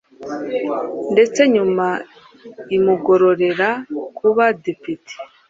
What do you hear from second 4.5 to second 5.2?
depite